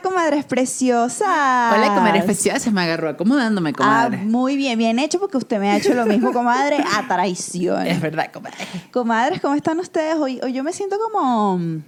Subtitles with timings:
[0.00, 1.74] Hola, comadres preciosas.
[1.74, 2.72] Hola, comadres preciosas.
[2.72, 4.18] Me agarró acomodándome, comadre.
[4.22, 7.86] Ah, muy bien, bien hecho porque usted me ha hecho lo mismo, comadre, a traición.
[7.86, 8.56] Es verdad, comadre.
[8.92, 10.16] Comadres, ¿cómo están ustedes?
[10.16, 11.82] Hoy, hoy yo me siento como mm,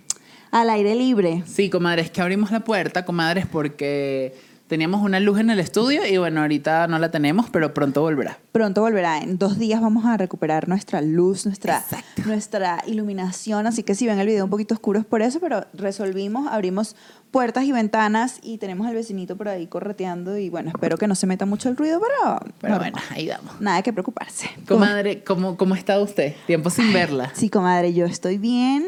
[0.50, 1.42] al aire libre.
[1.46, 4.34] Sí, comadre, es que abrimos la puerta, comadres, porque
[4.66, 8.38] teníamos una luz en el estudio y bueno, ahorita no la tenemos, pero pronto volverá.
[8.52, 9.18] Pronto volverá.
[9.18, 11.84] En dos días vamos a recuperar nuestra luz, nuestra,
[12.24, 13.66] nuestra iluminación.
[13.66, 16.96] Así que si ven el video un poquito oscuro es por eso, pero resolvimos, abrimos
[17.30, 21.14] puertas y ventanas y tenemos al vecinito por ahí correteando y bueno, espero que no
[21.14, 23.60] se meta mucho el ruido, pero, Pero bueno, ahí vamos.
[23.60, 24.50] nada que preocuparse.
[24.68, 26.34] Comadre, ¿cómo, cómo está usted?
[26.46, 27.30] Tiempo sin verla.
[27.34, 28.84] Sí, comadre, yo estoy bien.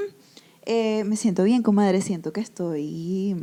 [0.67, 2.01] Eh, me siento bien, comadre.
[2.01, 3.37] Siento que estoy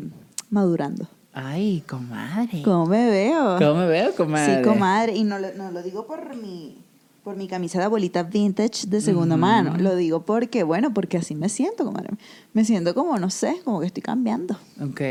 [0.49, 1.07] madurando.
[1.33, 2.61] Ay, comadre.
[2.63, 3.57] ¿Cómo me veo?
[3.57, 4.57] ¿Cómo me veo, comadre?
[4.57, 5.15] Sí, comadre.
[5.15, 6.77] Y no, lo- no lo digo por mi,
[7.23, 9.77] por mi camisa de abuelita vintage de segunda mano.
[9.77, 12.09] Lo digo porque, bueno, porque así me siento, comadre.
[12.53, 14.57] Me siento como, no sé, como que estoy cambiando.
[14.81, 15.01] Ok.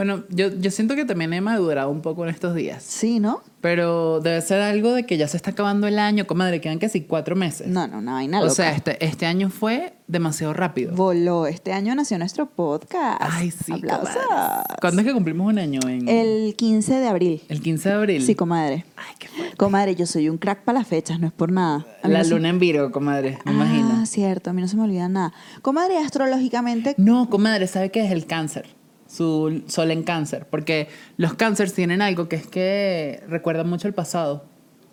[0.00, 2.82] Bueno, yo, yo siento que también he madurado un poco en estos días.
[2.82, 3.42] Sí, ¿no?
[3.60, 6.62] Pero debe ser algo de que ya se está acabando el año, comadre.
[6.62, 7.66] Quedan casi cuatro meses.
[7.66, 8.54] No, no, no, vaina o loca.
[8.54, 10.94] sea, este, este año fue demasiado rápido.
[10.94, 11.46] Voló.
[11.46, 13.20] Este año nació nuestro podcast.
[13.20, 14.08] Ay, sí, Aplausos.
[14.08, 14.64] comadre.
[14.80, 15.80] ¿Cuándo es que cumplimos un año?
[15.86, 16.08] En...
[16.08, 17.42] El 15 de abril.
[17.50, 18.22] El 15 de abril.
[18.22, 18.86] Sí, comadre.
[18.96, 19.56] Ay, qué fuerte.
[19.58, 21.84] Comadre, yo soy un crack para las fechas, no es por nada.
[22.04, 24.06] La no se- luna en Virgo, comadre, me ah, imagino.
[24.06, 25.34] cierto, a mí no se me olvida nada.
[25.60, 28.79] Comadre, astrológicamente, No, comadre, ¿sabe qué es el cáncer?
[29.10, 30.46] Su sol en cáncer.
[30.48, 34.44] Porque los cánceres tienen algo que es que recuerdan mucho el pasado.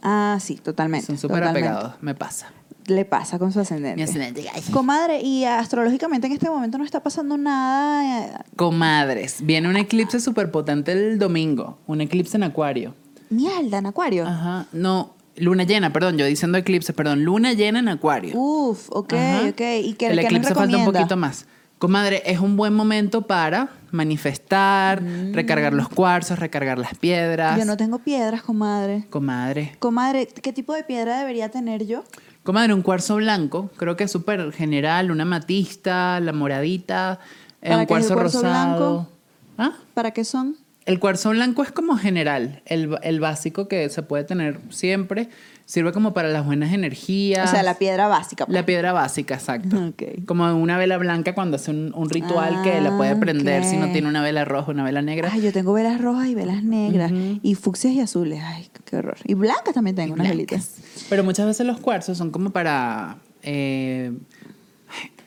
[0.02, 1.06] ah, sí, totalmente.
[1.08, 2.52] Son súper apegados, me pasa.
[2.88, 3.98] Le pasa con su ascendente.
[3.98, 4.62] Mi ascendente, ay.
[4.72, 8.26] Comadre, y astrológicamente en este momento no está pasando nada.
[8.26, 11.78] eh, Comadres, viene un eclipse súper potente el domingo.
[11.86, 12.96] Un eclipse en acuario.
[13.30, 14.26] Mierda, en Acuario.
[14.26, 14.68] Ajá.
[14.72, 17.26] No, luna llena, perdón, yo diciendo eclipse, perdón.
[17.26, 18.40] Luna llena en acuario.
[18.40, 19.42] Uf, ok, Ajá.
[19.50, 19.62] ok.
[19.84, 21.46] ¿Y qué, El qué nos eclipse falta un poquito más.
[21.80, 27.56] Comadre, es un buen momento para manifestar, recargar los cuarzos, recargar las piedras.
[27.56, 27.60] Mm.
[27.60, 29.06] Yo no tengo piedras, comadre.
[29.10, 29.76] Comadre.
[29.78, 32.04] Comadre, ¿qué tipo de piedra debería tener yo?
[32.44, 37.20] Comadre, un cuarzo blanco, creo que es súper general, una matista, la moradita,
[37.62, 38.80] eh, ¿Para un cuarzo cuarzo rosado.
[38.80, 39.10] blanco?
[39.58, 39.72] ¿Ah?
[39.94, 40.56] ¿Para qué son?
[40.86, 45.30] El cuarzo blanco es como general, el, el básico que se puede tener siempre.
[45.70, 47.50] Sirve como para las buenas energías.
[47.50, 48.46] O sea, la piedra básica.
[48.46, 48.54] pues.
[48.54, 49.76] La piedra básica, exacto.
[49.90, 50.24] Ok.
[50.26, 53.76] Como una vela blanca cuando hace un, un ritual que la puede Ah, prender si
[53.76, 55.30] no tiene una vela roja, una vela negra.
[55.30, 57.12] Ay, yo tengo velas rojas y velas negras.
[57.44, 58.42] Y fucsias y azules.
[58.46, 59.18] Ay, qué horror.
[59.26, 60.76] Y blancas también tengo, unas velitas.
[61.10, 64.14] Pero muchas veces los cuarzos son como para eh,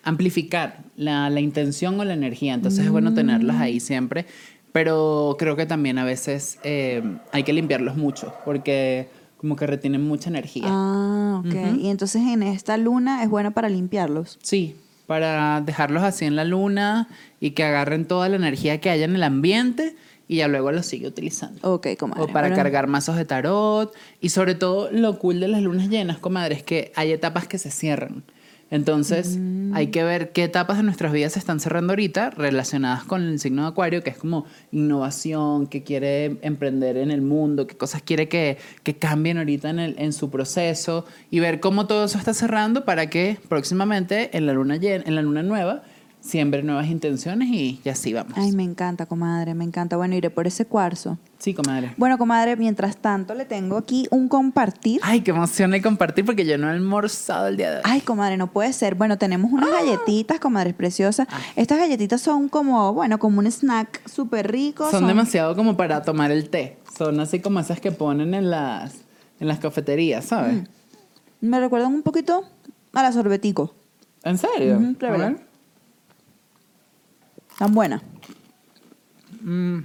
[0.02, 2.54] amplificar la, la intención o la energía.
[2.54, 4.24] Entonces es bueno tenerlas ahí siempre.
[4.72, 7.02] Pero creo que también a veces eh,
[7.32, 9.08] hay que limpiarlos mucho porque
[9.40, 10.66] como que retienen mucha energía.
[10.66, 11.78] Ah, ok.
[11.78, 14.38] Y entonces en esta luna es buena para limpiarlos.
[14.42, 17.08] Sí, para dejarlos así en la luna
[17.40, 19.96] y que agarren toda la energía que haya en el ambiente
[20.28, 21.58] y ya luego los sigue utilizando.
[21.62, 22.22] Ok, comadre.
[22.24, 23.94] O para Bueno, cargar mazos de tarot.
[24.20, 27.56] Y sobre todo, lo cool de las lunas llenas, comadre, es que hay etapas que
[27.56, 28.22] se cierran.
[28.70, 29.75] Entonces, Mm.
[29.75, 33.38] hay que ver qué etapas de nuestras vidas se están cerrando ahorita relacionadas con el
[33.41, 38.03] signo de Acuario, que es como innovación, que quiere emprender en el mundo, qué cosas
[38.03, 42.19] quiere que, que cambien ahorita en, el- en su proceso y ver cómo todo eso
[42.19, 45.82] está cerrando para que próximamente en la luna, llena, en la luna nueva
[46.20, 48.34] siembre nuevas intenciones y, y así vamos.
[48.36, 49.97] Ay, me encanta, comadre, me encanta.
[49.97, 51.19] Bueno, iré por ese cuarzo.
[51.38, 51.94] Sí, comadre.
[51.97, 55.00] Bueno, comadre, mientras tanto le tengo aquí un compartir.
[55.03, 57.82] Ay, qué emoción de compartir porque yo no he almorzado el día de hoy.
[57.84, 58.94] Ay, comadre, no puede ser.
[58.94, 61.26] Bueno, tenemos unas galletitas, comadres preciosas.
[61.56, 64.91] Estas galletitas son como, bueno, como un snack súper rico.
[64.91, 66.78] son, demasiado como para tomar el té.
[66.97, 68.97] Son así como esas que ponen en las,
[69.41, 70.64] en las cafeterías, ¿sabes?
[71.41, 72.44] Me recuerdan un poquito
[72.92, 73.75] a la sorbetico.
[74.22, 74.78] ¿En serio?
[77.60, 78.00] Tan buenas.
[79.42, 79.80] Mm.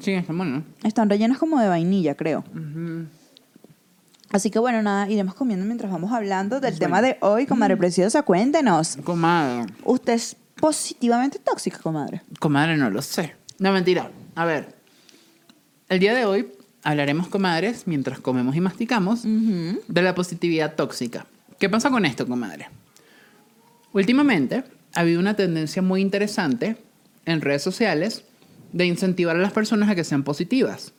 [0.00, 0.64] Sí, está bueno.
[0.82, 2.42] Están rellenas como de vainilla, creo.
[4.32, 8.24] Así que bueno, nada, iremos comiendo mientras vamos hablando del tema de hoy, comadre preciosa.
[8.24, 8.98] Cuéntenos.
[9.04, 9.72] Comadre.
[9.84, 12.22] ¿Usted es positivamente tóxica, comadre?
[12.40, 13.36] Comadre, no lo sé.
[13.60, 14.10] No, mentira.
[14.34, 14.74] A ver.
[15.88, 16.48] El día de hoy
[16.82, 21.24] hablaremos, comadres, mientras comemos y masticamos, de la positividad tóxica.
[21.60, 22.68] ¿Qué pasa con esto, comadre?
[23.92, 24.64] Últimamente
[24.94, 26.76] ha habido una tendencia muy interesante
[27.26, 28.24] en redes sociales
[28.72, 30.92] de incentivar a las personas a que sean positivas.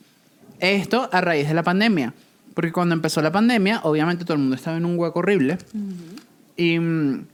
[0.60, 2.14] Esto a raíz de la pandemia.
[2.54, 5.58] Porque cuando empezó la pandemia, obviamente todo el mundo estaba en un hueco horrible.
[6.56, 7.26] Y mm,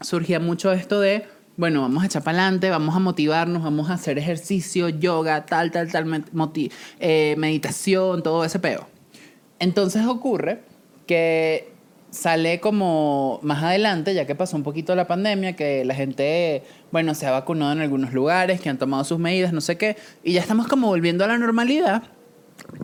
[0.00, 1.26] surgía mucho esto de,
[1.56, 5.70] bueno, vamos a echar para adelante, vamos a motivarnos, vamos a hacer ejercicio, yoga, tal,
[5.70, 6.24] tal, tal,
[6.98, 8.88] eh, meditación, todo ese peo.
[9.58, 10.62] Entonces ocurre
[11.06, 11.71] que
[12.12, 16.62] sale como más adelante, ya que pasó un poquito la pandemia, que la gente,
[16.92, 19.96] bueno, se ha vacunado en algunos lugares, que han tomado sus medidas, no sé qué,
[20.22, 22.02] y ya estamos como volviendo a la normalidad.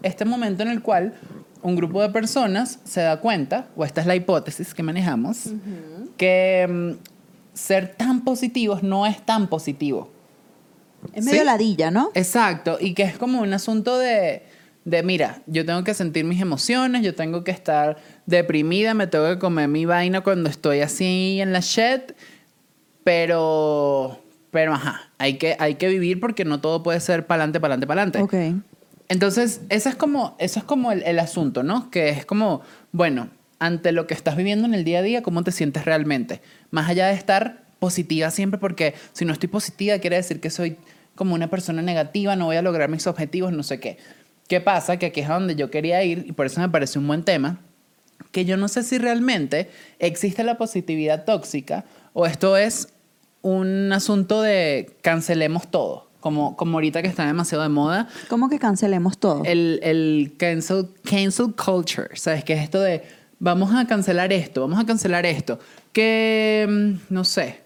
[0.02, 1.14] Este momento en el cual
[1.62, 5.50] un grupo de personas se da cuenta, o esta es la hipótesis que manejamos,
[6.16, 6.92] que mm,
[7.52, 10.10] ser tan positivos no es tan positivo.
[11.12, 11.46] Es medio ¿Sí?
[11.46, 12.10] ladilla, ¿no?
[12.14, 14.42] Exacto, y que es como un asunto de,
[14.88, 19.29] de, mira, yo tengo que sentir mis emociones, yo tengo que estar deprimida, me tengo
[19.29, 22.12] que comer mi vaina cuando estoy así en la shit,
[23.05, 27.87] pero, pero ajá, hay que, hay que vivir porque no todo puede ser pa'lante, pa'lante,
[27.87, 28.23] pa'lante.
[28.23, 28.35] Ok.
[29.11, 31.90] Entonces, eso es como, eso es como el, el asunto, ¿no?
[31.90, 32.62] Que es como,
[32.93, 36.40] bueno, ante lo que estás viviendo en el día a día, ¿cómo te sientes realmente?
[36.70, 40.79] Más allá de estar positiva siempre, porque si no estoy positiva, quiere decir que soy
[41.14, 43.99] como una persona negativa, no voy a lograr mis objetivos, no sé qué.
[44.48, 44.96] ¿Qué pasa?
[44.96, 47.22] Que aquí es a donde yo quería ir y por eso me parece un buen
[47.22, 47.60] tema,
[48.32, 51.84] que yo no sé si realmente existe la positividad tóxica
[52.14, 52.88] o esto es
[53.42, 58.58] un asunto de cancelemos todo, como, como ahorita que está demasiado de moda, ¿Cómo que
[58.58, 59.42] cancelemos todo?
[59.44, 62.42] el, el cancel, cancel culture, ¿sabes?
[62.42, 63.04] Que es esto de
[63.38, 65.58] vamos a cancelar esto, vamos a cancelar esto.
[65.92, 67.60] Que, mm, no sé,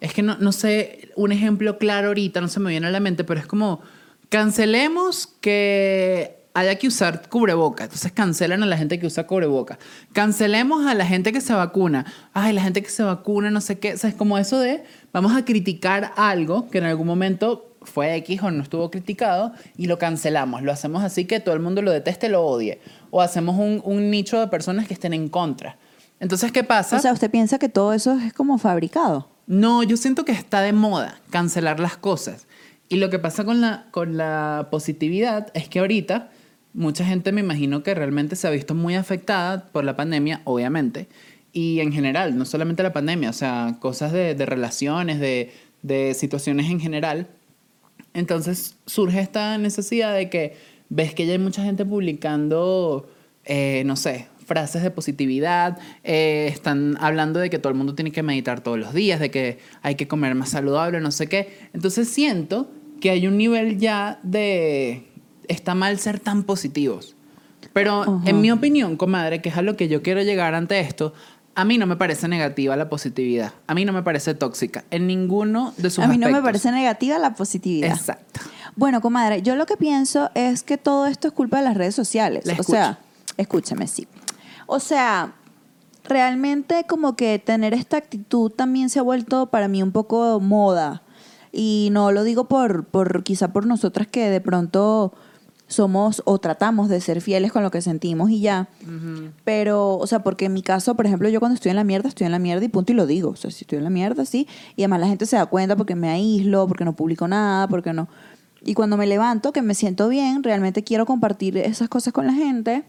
[0.00, 3.00] es que no, no sé un ejemplo claro ahorita, no se me viene a la
[3.00, 3.82] mente, pero es como
[4.28, 7.84] cancelemos que haya que usar cubreboca.
[7.84, 9.78] Entonces cancelan a la gente que usa cubreboca.
[10.12, 12.04] Cancelemos a la gente que se vacuna.
[12.32, 13.94] Ay, la gente que se vacuna, no sé qué.
[13.94, 18.14] O sea, es como eso de vamos a criticar algo que en algún momento fue
[18.16, 20.62] X o no estuvo criticado y lo cancelamos.
[20.62, 22.80] Lo hacemos así que todo el mundo lo deteste, lo odie.
[23.10, 25.78] O hacemos un, un nicho de personas que estén en contra.
[26.20, 26.96] Entonces, ¿qué pasa?
[26.96, 29.28] O sea, ¿usted piensa que todo eso es como fabricado?
[29.46, 32.47] No, yo siento que está de moda cancelar las cosas.
[32.88, 36.30] Y lo que pasa con la, con la positividad es que ahorita
[36.72, 41.08] mucha gente me imagino que realmente se ha visto muy afectada por la pandemia, obviamente.
[41.52, 45.52] Y en general, no solamente la pandemia, o sea, cosas de, de relaciones, de,
[45.82, 47.28] de situaciones en general.
[48.14, 50.56] Entonces surge esta necesidad de que
[50.88, 53.10] ves que ya hay mucha gente publicando,
[53.44, 58.12] eh, no sé, frases de positividad, eh, están hablando de que todo el mundo tiene
[58.12, 61.68] que meditar todos los días, de que hay que comer más saludable, no sé qué.
[61.74, 62.70] Entonces siento
[63.00, 65.04] que hay un nivel ya de...
[65.48, 67.16] Está mal ser tan positivos.
[67.72, 71.14] Pero en mi opinión, comadre, que es a lo que yo quiero llegar ante esto,
[71.54, 73.52] a mí no me parece negativa la positividad.
[73.66, 76.70] A mí no me parece tóxica en ninguno de sus A mí no me parece
[76.70, 77.90] negativa la positividad.
[77.90, 78.40] Exacto.
[78.76, 81.96] Bueno, comadre, yo lo que pienso es que todo esto es culpa de las redes
[81.96, 82.46] sociales.
[82.46, 83.00] La o sea,
[83.36, 84.06] escúchame, sí.
[84.66, 85.32] O sea,
[86.04, 91.02] realmente como que tener esta actitud también se ha vuelto para mí un poco moda.
[91.60, 95.12] Y no lo digo por, por quizá por nosotras que de pronto
[95.66, 98.68] somos o tratamos de ser fieles con lo que sentimos y ya.
[99.42, 102.08] Pero, o sea, porque en mi caso, por ejemplo, yo cuando estoy en la mierda,
[102.08, 103.30] estoy en la mierda y punto y lo digo.
[103.30, 104.46] O sea, si estoy en la mierda, sí.
[104.76, 107.92] Y además la gente se da cuenta porque me aíslo, porque no publico nada, porque
[107.92, 108.06] no...
[108.62, 112.34] Y cuando me levanto, que me siento bien, realmente quiero compartir esas cosas con la
[112.34, 112.84] gente.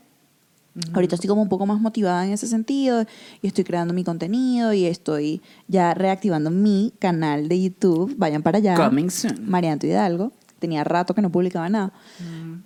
[0.93, 3.05] Ahorita estoy como un poco más motivada en ese sentido
[3.41, 8.13] y estoy creando mi contenido y estoy ya reactivando mi canal de YouTube.
[8.17, 8.75] Vayan para allá.
[8.75, 9.49] Coming soon.
[9.49, 10.31] Marianto Hidalgo.
[10.59, 11.93] Tenía rato que no publicaba nada.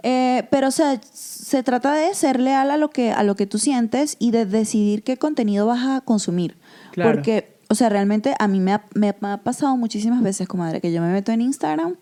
[0.01, 3.45] Eh, pero, o sea, se trata de ser leal a lo, que, a lo que
[3.45, 6.57] tú sientes y de decidir qué contenido vas a consumir.
[6.91, 7.11] Claro.
[7.11, 10.91] Porque, o sea, realmente a mí me ha, me ha pasado muchísimas veces, comadre, que
[10.91, 11.95] yo me meto en Instagram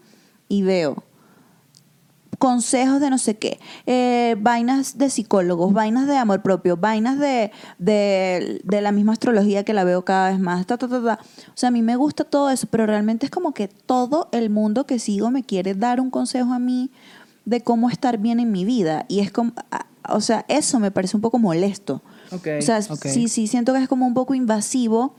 [0.48, 1.04] y veo
[2.42, 7.52] consejos de no sé qué, eh, vainas de psicólogos, vainas de amor propio, vainas de,
[7.78, 11.20] de, de la misma astrología que la veo cada vez más, ta, ta, ta, ta.
[11.50, 14.50] O sea, a mí me gusta todo eso, pero realmente es como que todo el
[14.50, 16.90] mundo que sigo me quiere dar un consejo a mí
[17.46, 19.06] de cómo estar bien en mi vida.
[19.08, 19.54] Y es como,
[20.10, 22.02] o sea, eso me parece un poco molesto.
[22.32, 25.14] Ok, O sea, sí, sí, siento que es como un poco invasivo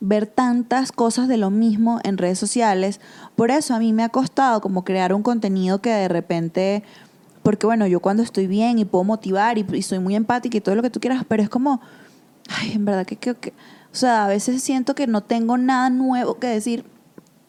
[0.00, 3.00] ver tantas cosas de lo mismo en redes sociales.
[3.36, 6.82] Por eso a mí me ha costado como crear un contenido que de repente,
[7.42, 10.60] porque bueno, yo cuando estoy bien y puedo motivar y, y soy muy empática y
[10.60, 11.80] todo lo que tú quieras, pero es como,
[12.48, 13.50] ay, en verdad que creo que,
[13.92, 16.84] o sea, a veces siento que no tengo nada nuevo que decir,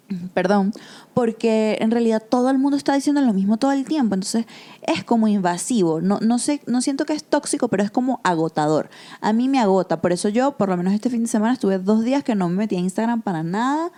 [0.34, 0.72] perdón,
[1.14, 4.46] porque en realidad todo el mundo está diciendo lo mismo todo el tiempo, entonces
[4.82, 8.90] es como invasivo, no, no sé, no siento que es tóxico, pero es como agotador.
[9.22, 11.80] A mí me agota, por eso yo, por lo menos este fin de semana, estuve
[11.80, 13.92] dos días que no me metí a Instagram para nada,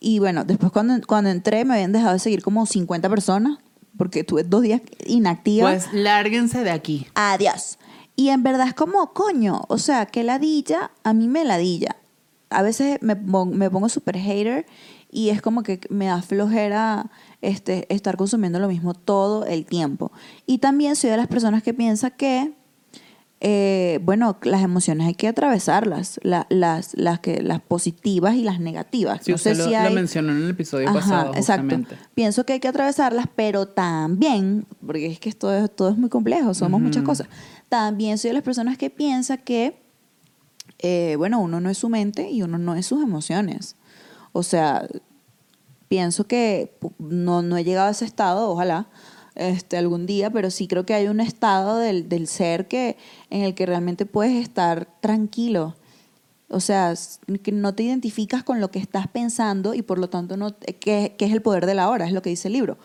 [0.00, 3.58] y bueno, después cuando, cuando entré me habían dejado de seguir como 50 personas,
[3.96, 5.70] porque estuve dos días inactiva.
[5.70, 7.06] Pues lárguense de aquí.
[7.14, 7.78] Adiós.
[8.16, 11.96] Y en verdad es como, coño, o sea, que ladilla, a mí me ladilla.
[12.48, 14.66] A veces me, me pongo super hater
[15.10, 17.10] y es como que me da flojera
[17.42, 20.12] este, estar consumiendo lo mismo todo el tiempo.
[20.46, 22.52] Y también soy de las personas que piensa que
[23.42, 28.60] eh, bueno, las emociones hay que atravesarlas, la- las, las, que, las positivas y las
[28.60, 29.20] negativas.
[29.24, 31.80] Sí, no sé usted si lo, mencionó en el episodio Ajá, pasado, exacto.
[32.12, 36.10] Pienso que hay que atravesarlas, pero también, porque es que esto es, todo es muy
[36.10, 37.28] complejo, somos muchas cosas.
[37.70, 39.80] También soy de las personas que piensa que,
[40.78, 43.74] eh, bueno, uno no es su mente y uno no es sus emociones.
[44.32, 44.86] O sea,
[45.88, 48.88] pienso que no, no he llegado a ese estado, ojalá,
[49.34, 52.96] este, algún día, pero sí creo que hay un estado del, del ser que,
[53.30, 55.76] en el que realmente puedes estar tranquilo.
[56.52, 56.94] O sea,
[57.44, 60.74] que no te identificas con lo que estás pensando y por lo tanto no, eh,
[60.74, 62.76] que, que es el poder de la hora, es lo que dice el libro.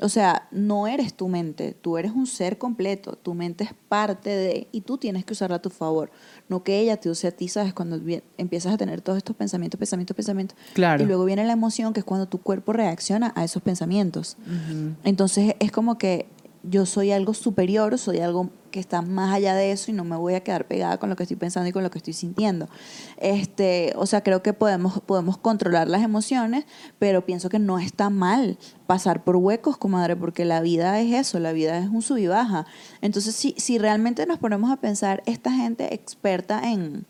[0.00, 4.28] O sea, no eres tu mente, tú eres un ser completo, tu mente es parte
[4.28, 6.10] de y tú tienes que usarla a tu favor,
[6.48, 7.74] no que ella te use a ti, ¿sabes?
[7.74, 8.00] Cuando
[8.38, 10.56] empiezas a tener todos estos pensamientos, pensamientos, pensamientos.
[10.74, 11.02] Claro.
[11.02, 14.36] Y luego viene la emoción, que es cuando tu cuerpo reacciona a esos pensamientos.
[15.04, 16.26] Entonces es como que
[16.68, 20.16] yo soy algo superior, soy algo que está más allá de eso y no me
[20.16, 22.68] voy a quedar pegada con lo que estoy pensando y con lo que estoy sintiendo.
[23.16, 26.66] Este, o sea, creo que podemos, podemos controlar las emociones,
[26.98, 31.38] pero pienso que no está mal pasar por huecos, comadre, porque la vida es eso,
[31.38, 32.66] la vida es un sub y baja.
[33.00, 37.06] Entonces, si, si realmente nos ponemos a pensar, esta gente experta en,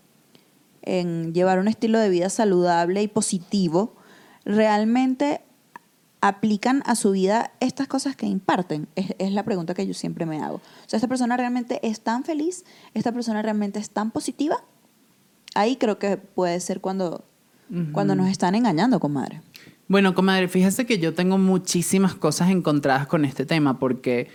[0.82, 3.94] en llevar un estilo de vida saludable y positivo,
[4.44, 5.40] realmente
[6.28, 8.88] aplican a su vida estas cosas que imparten?
[8.94, 10.56] Es, es la pregunta que yo siempre me hago.
[10.56, 12.64] O sea, ¿esta persona realmente es tan feliz?
[12.94, 14.62] ¿Esta persona realmente es tan positiva?
[15.54, 17.24] Ahí creo que puede ser cuando,
[17.92, 19.40] cuando nos están engañando, comadre.
[19.88, 24.28] Bueno, comadre, fíjese que yo tengo muchísimas cosas encontradas con este tema porque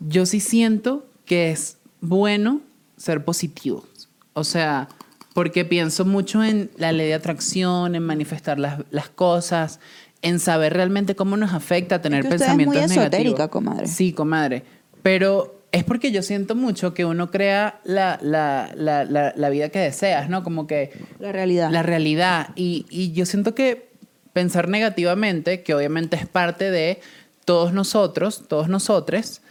[0.00, 2.60] yo sí siento que es bueno
[2.96, 3.84] ser positivos.
[4.32, 4.88] O sea,
[5.34, 9.80] porque pienso mucho en la ley de atracción, en manifestar las, las cosas,
[10.22, 13.48] en saber realmente cómo nos afecta tener que usted es muy pensamientos esotérica, negativos.
[13.50, 13.86] comadre.
[13.86, 14.62] Sí, comadre.
[15.02, 19.68] Pero es porque yo siento mucho que uno crea la, la, la, la, la vida
[19.68, 20.42] que deseas, ¿no?
[20.42, 21.70] Como que La realidad.
[21.70, 22.48] la realidad.
[22.56, 23.90] Y, y yo siento que
[24.32, 27.00] pensar negativamente, que obviamente es parte de
[27.44, 29.42] todos nosotros, todos nosotres,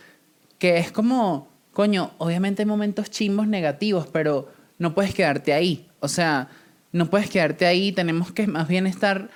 [0.59, 5.87] que es como, coño, obviamente hay momentos chimbos negativos, pero no puedes quedarte ahí.
[6.01, 6.49] O sea,
[6.91, 9.29] no puedes quedarte ahí, tenemos que más bien estar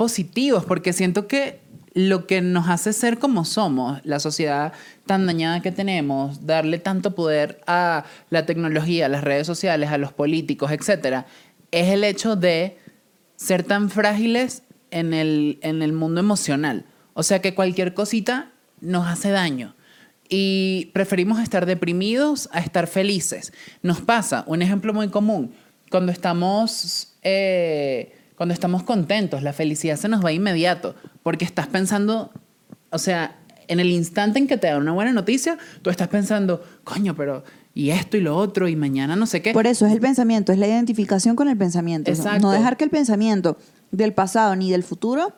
[0.00, 1.60] positivos, porque siento que
[1.92, 4.72] lo que nos hace ser como somos, la sociedad
[5.04, 9.98] tan dañada que tenemos, darle tanto poder a la tecnología, a las redes sociales, a
[9.98, 11.26] los políticos, etcétera,
[11.70, 12.78] es el hecho de
[13.36, 16.86] ser tan frágiles en el, en el mundo emocional.
[17.12, 19.76] O sea que cualquier cosita nos hace daño.
[20.30, 23.52] Y preferimos estar deprimidos a estar felices.
[23.82, 25.52] Nos pasa, un ejemplo muy común,
[25.90, 32.32] cuando estamos, eh, cuando estamos contentos, la felicidad se nos va inmediato, porque estás pensando,
[32.88, 33.36] o sea,
[33.68, 37.44] en el instante en que te dan una buena noticia, tú estás pensando, coño, pero
[37.74, 39.52] y esto y lo otro, y mañana no sé qué.
[39.52, 42.10] Por eso es el pensamiento, es la identificación con el pensamiento.
[42.10, 42.46] O sea, Exacto.
[42.46, 43.58] no dejar que el pensamiento
[43.90, 45.34] del pasado ni del futuro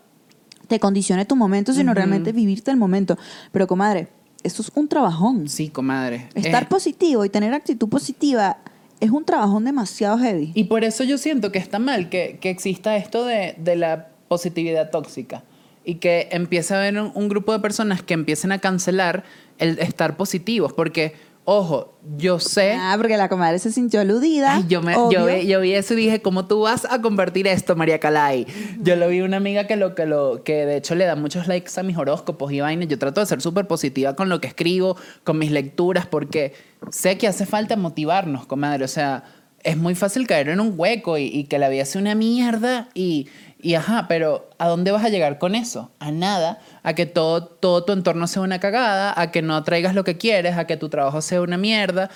[0.68, 3.18] te condicione tu momento, sino realmente vivirte el momento.
[3.50, 4.10] Pero, comadre,
[4.44, 5.48] esto es un trabajón.
[5.48, 6.28] Sí, comadre.
[6.36, 8.58] Estar Es- positivo y tener actitud positiva
[9.02, 10.52] es un trabajón demasiado heavy.
[10.54, 14.06] Y por eso yo siento que está mal que, que exista esto de, de la
[14.28, 15.42] positividad tóxica
[15.84, 19.24] y que empiece a haber un, un grupo de personas que empiecen a cancelar
[19.58, 20.72] el estar positivos.
[20.72, 22.74] Porque, ojo, yo sé...
[22.78, 24.56] Ah, porque la comadre se sintió aludida.
[24.56, 27.46] Ay, yo, me, yo, vi, yo vi eso y dije, ¿cómo tú vas a compartir
[27.46, 28.46] esto, María Calay?
[28.80, 31.48] Yo lo vi una amiga que, lo, que, lo, que de hecho le da muchos
[31.48, 32.88] likes a mis horóscopos y vainas.
[32.88, 36.54] Yo trato de ser súper positiva con lo que escribo, con mis lecturas, porque
[36.90, 38.84] sé que hace falta motivarnos, comadre.
[38.84, 39.24] O sea,
[39.64, 42.88] es muy fácil caer en un hueco y, y que la vida sea una mierda
[42.94, 43.28] y,
[43.60, 45.92] y ajá, pero ¿a dónde vas a llegar con eso?
[46.00, 49.94] A nada, a que todo, todo tu entorno sea una cagada, a que no atraigas
[49.94, 52.10] lo que quieres, a que tu trabajo sea una mierda.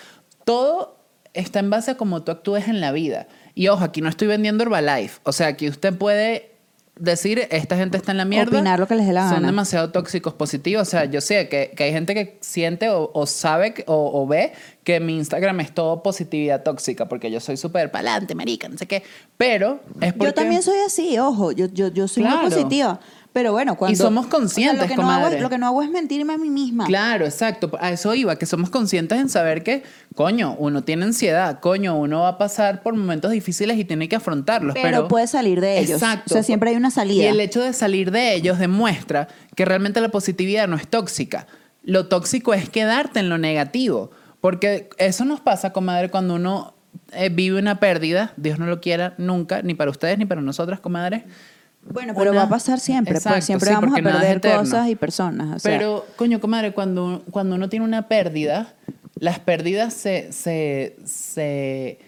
[0.44, 0.96] Todo
[1.35, 3.28] está en base a cómo tú actúes en la vida.
[3.54, 5.20] Y ojo, aquí no estoy vendiendo Herbalife.
[5.25, 6.50] O sea, aquí usted puede
[6.99, 8.50] decir, esta gente está en la mierda.
[8.56, 9.46] Opinar lo que les dé la Son gana.
[9.49, 10.88] demasiado tóxicos positivos.
[10.88, 14.23] O sea, yo sé que, que hay gente que siente o, o sabe que- o,
[14.23, 18.68] o ve que mi Instagram es todo positividad tóxica, porque yo soy súper pa'lante, marica,
[18.68, 19.02] no sé qué.
[19.37, 20.26] Pero es porque...
[20.30, 22.49] Yo también soy así, ojo, yo, yo, yo soy muy Claro.
[22.49, 23.00] positiva.
[23.37, 24.02] Pero bueno, cuando...
[24.02, 26.49] somos conscientes, lo, que no hago, es- lo que no hago es mentirme a mí
[26.49, 26.87] misma.
[26.87, 27.71] Claro, exacto.
[27.78, 29.83] A eso iba, que somos conscientes en saber que,
[30.14, 34.16] coño, uno tiene ansiedad, coño, uno va a pasar por momentos difíciles y tiene que
[34.16, 34.73] afrontarlos.
[34.73, 36.00] pero, Pero, puede salir de ellos.
[36.00, 36.25] Exacto.
[36.28, 37.25] O sea, siempre hay una salida.
[37.25, 41.47] Y el hecho de salir de ellos demuestra que realmente la positividad no es tóxica.
[41.83, 44.12] Lo tóxico es quedarte en lo negativo.
[44.40, 46.73] Porque eso nos pasa, comadre, cuando uno
[47.12, 50.81] eh, vive una pérdida, Dios no lo quiera nunca, ni para ustedes ni para nosotras,
[50.81, 51.26] comadre.
[51.93, 54.88] Bueno, pero va a pasar siempre, Exacto, pues siempre sí, vamos a porque perder cosas
[54.88, 55.57] y personas.
[55.57, 58.75] o sea, Pero, coño, comadre, cuando, cuando uno tiene una pérdida,
[59.14, 61.99] las pérdidas se, se, se,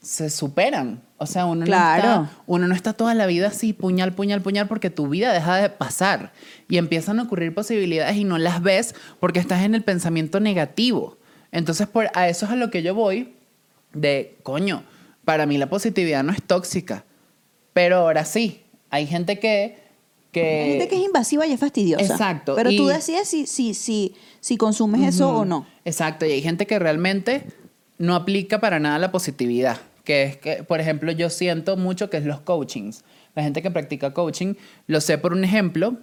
[0.00, 1.02] se superan.
[1.16, 2.02] O sea, uno, Claro.
[2.02, 5.32] no está, uno no está toda la vida así, puñal, puñal, puñal, porque tu vida
[5.32, 6.32] deja de pasar.
[6.68, 11.16] Y empiezan a ocurrir posibilidades y no las ves porque estás en el pensamiento negativo.
[11.50, 13.34] Entonces, por, a eso es a lo que yo voy
[13.94, 14.84] de, coño,
[15.24, 17.04] para mí la positividad no es tóxica.
[17.72, 19.78] Pero ahora sí, hay gente que...
[20.32, 22.04] que Hay gente que es invasiva y es fastidiosa.
[22.04, 25.66] Exacto, Pero tú y- decides si, si, si, si consumes eso o no.
[25.84, 27.44] Exacto, y hay gente que realmente
[27.98, 29.78] no aplica para nada la positividad.
[30.04, 33.04] Que es que, por ejemplo, yo siento mucho que es los coachings.
[33.34, 34.54] La gente que practica coaching,
[34.86, 35.98] lo sé por un ejemplo.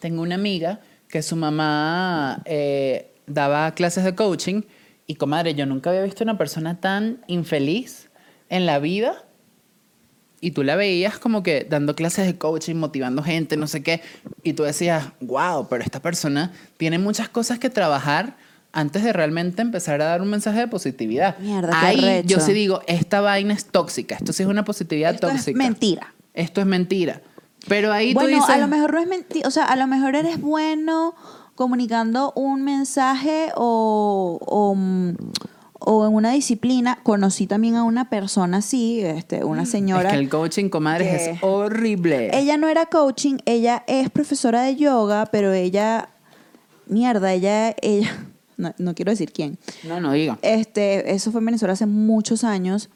[0.00, 4.62] Tengo una amiga que su mamá eh, daba clases de coaching
[5.06, 8.10] y, comadre, yo nunca había visto una persona tan infeliz
[8.50, 9.24] en la vida
[10.42, 14.02] y tú la veías como que dando clases de coaching, motivando gente, no sé qué,
[14.42, 18.36] y tú decías, wow, pero esta persona tiene muchas cosas que trabajar
[18.72, 21.38] antes de realmente empezar a dar un mensaje de positividad.
[21.38, 25.28] Mierda, Ahí yo sí digo, esta vaina es tóxica, esto sí es una positividad Esto
[25.28, 25.58] es tóxica.
[25.58, 26.14] mentira.
[26.34, 27.22] Esto es mentira.
[27.68, 29.86] Pero ahí bueno, tú dices, a lo mejor no es mentira, o sea, a lo
[29.86, 31.14] mejor eres bueno
[31.54, 35.14] comunicando un mensaje o, o, mm,
[35.84, 36.98] o en una disciplina.
[37.02, 40.08] Conocí también a una persona así, este, una señora.
[40.08, 42.30] es que el coaching, comadres, es horrible.
[42.36, 46.08] Ella no era coaching, ella es profesora de yoga, pero ella,
[46.86, 48.10] mierda, ella, ella,
[48.56, 49.58] no, no quiero decir quién.
[49.84, 50.38] No, no diga.
[50.42, 52.90] Este, eso fue en Venezuela hace muchos años.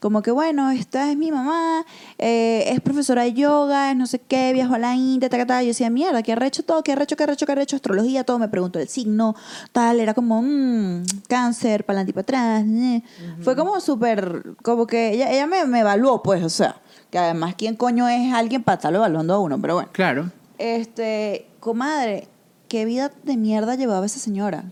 [0.00, 1.86] Como que, bueno, esta es mi mamá,
[2.18, 5.46] eh, es profesora de yoga, es no sé qué, viajó a la India, ta, ta,
[5.46, 5.62] ta.
[5.62, 6.82] Yo decía, mierda, ¿qué arrecho todo?
[6.84, 7.76] ¿Qué arrecho, qué arrecho, qué arrecho?
[7.76, 8.38] Astrología, todo.
[8.38, 9.34] Me preguntó el signo,
[9.72, 9.98] tal.
[10.00, 12.64] Era como, mmm, cáncer, para adelante y para atrás.
[12.68, 13.02] eh.
[13.40, 16.76] Fue como súper, como que ella, ella me, me evaluó, pues, o sea,
[17.10, 19.58] que además, ¿quién coño es alguien para estarlo evaluando a uno?
[19.60, 19.88] Pero bueno.
[19.92, 20.30] Claro.
[20.58, 22.28] Este, comadre,
[22.68, 24.64] qué vida de mierda llevaba esa señora.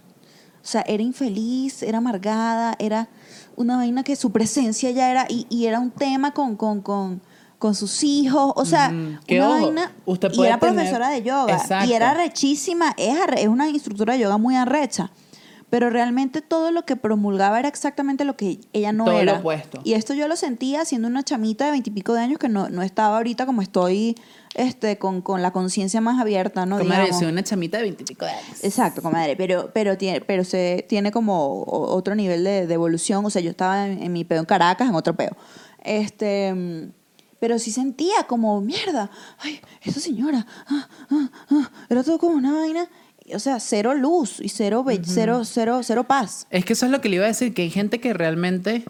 [0.62, 3.08] O sea, era infeliz, era amargada, era
[3.56, 7.20] una vaina que su presencia ya era, y, y era un tema con, con, con,
[7.58, 9.92] con sus hijos, o sea, una ojo, vaina.
[10.04, 11.88] usted y puede era tener- profesora de yoga, Exacto.
[11.88, 15.10] y era rechísima, es, arre- es una instructora de yoga muy arrecha.
[15.70, 19.38] Pero realmente todo lo que promulgaba era exactamente lo que ella no Todo lo era.
[19.38, 19.80] opuesto.
[19.82, 22.82] Y esto yo lo sentía siendo una chamita de veintipico de años que no, no
[22.82, 24.14] estaba ahorita como estoy
[24.54, 26.78] este, con, con la conciencia más abierta, ¿no?
[26.78, 28.62] comadre, soy una chamita de veintipico de años.
[28.62, 33.24] Exacto, comadre, pero, pero, tiene, pero se tiene como otro nivel de, de evolución.
[33.24, 35.36] O sea, yo estaba en, en mi peo en Caracas, en otro peo.
[35.82, 36.90] Este,
[37.40, 42.52] pero sí sentía como, mierda, ay, esa señora, ah, ah, ah", era todo como una
[42.52, 42.88] vaina.
[43.34, 46.46] O sea, cero luz y cero, be- cero, cero, cero paz.
[46.50, 48.84] Es que eso es lo que le iba a decir, que hay gente que realmente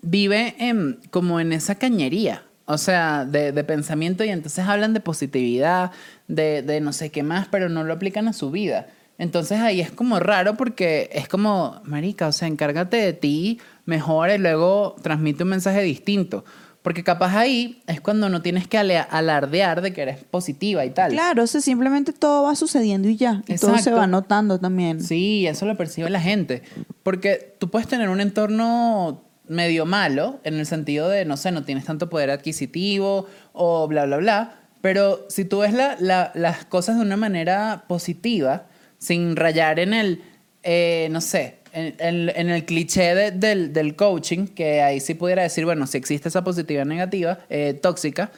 [0.00, 5.00] vive en, como en esa cañería, o sea, de, de pensamiento y entonces hablan de
[5.00, 5.92] positividad,
[6.28, 8.86] de, de no sé qué más, pero no lo aplican a su vida.
[9.18, 14.34] Entonces ahí es como raro porque es como, marica, o sea, encárgate de ti, mejora
[14.34, 16.44] y luego transmite un mensaje distinto.
[16.82, 21.12] Porque capaz ahí es cuando no tienes que alardear de que eres positiva y tal.
[21.12, 23.42] Claro, o sea, simplemente todo va sucediendo y ya.
[23.46, 25.02] Y todo se va notando también.
[25.02, 26.62] Sí, eso lo percibe la gente.
[27.02, 31.64] Porque tú puedes tener un entorno medio malo, en el sentido de, no sé, no
[31.64, 34.54] tienes tanto poder adquisitivo o bla, bla, bla.
[34.80, 38.66] Pero si tú ves la- la- las cosas de una manera positiva,
[38.98, 40.22] sin rayar en el,
[40.62, 45.14] eh, no sé, en, en- en el cliché de- del, del coaching, que ahí sí
[45.14, 48.30] pudiera decir, bueno, si existe esa positividad negativa, eh, tóxica,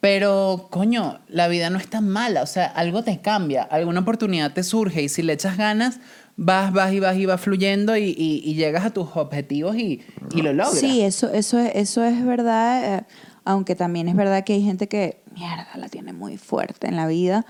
[0.00, 2.42] pero, coño, la vida no es tan mala.
[2.42, 6.00] O sea, algo te cambia, alguna oportunidad te surge y si le echas ganas,
[6.36, 10.00] vas, vas y vas y vas fluyendo y, y- y llegas a tus objetivos y,
[10.34, 10.78] y lo logras.
[10.78, 13.04] Sí, eso, eso, es, eso es verdad, eh,
[13.44, 17.06] aunque también es verdad que hay gente que, mierda, la tiene muy fuerte en la
[17.06, 17.44] vida,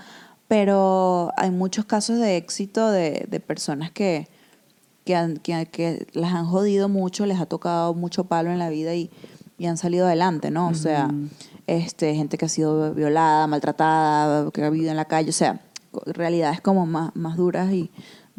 [0.47, 4.27] pero hay muchos casos de éxito de, de personas que,
[5.05, 8.69] que, han- que, que las han jodido mucho, les ha tocado mucho palo en la
[8.69, 9.09] vida y,
[9.57, 10.67] y han salido adelante, ¿no?
[10.69, 11.09] O sea,
[11.67, 15.61] este, gente que ha sido violada, maltratada, que ha vivido en la calle, o sea,
[16.05, 17.89] realidades como más, más duras y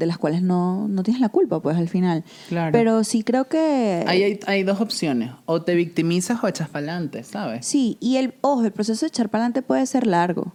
[0.02, 2.24] de las cuales no, no tienes la culpa, pues al final.
[2.48, 2.72] Claro.
[2.72, 4.04] Pero sí creo que...
[4.06, 7.64] Ahí hay, hay dos opciones, o te victimizas o echas para adelante, ¿sabes?
[7.64, 10.52] Sí, y el, ojo, el proceso de echar para adelante puede ser largo,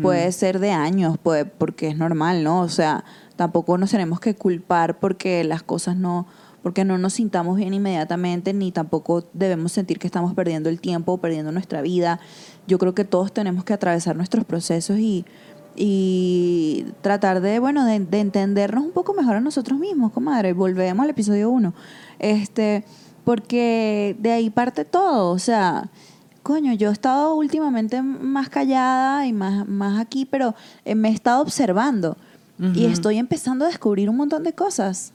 [0.00, 2.60] puede ser de años, puede, porque es normal, ¿no?
[2.60, 3.04] O sea,
[3.34, 6.28] tampoco nos tenemos que culpar porque las cosas no,
[6.62, 11.14] porque no nos sintamos bien inmediatamente, ni tampoco debemos sentir que estamos perdiendo el tiempo
[11.14, 12.20] o perdiendo nuestra vida.
[12.68, 15.24] Yo creo que todos tenemos que atravesar nuestros procesos y,
[15.76, 20.52] y tratar de, bueno, de, de entendernos un poco mejor a nosotros mismos, comadre.
[20.52, 21.74] Volvemos al episodio 1.
[22.18, 22.84] Este,
[23.24, 25.90] porque de ahí parte todo, o sea,
[26.42, 31.12] coño, yo he estado últimamente más callada y más, más aquí, pero eh, me he
[31.12, 32.16] estado observando.
[32.72, 35.12] Y estoy empezando a descubrir un montón de cosas.